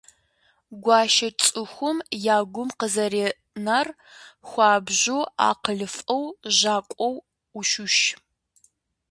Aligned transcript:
Гуащэ 0.83 1.29
цӏыхум 1.43 1.97
я 2.35 2.37
гум 2.53 2.69
къызэринар 2.79 3.87
хуабжьу 4.49 5.23
акъылыфӀэу, 5.49 6.25
жьакӀуэу, 6.57 7.15
Ӏущущ. 7.51 7.97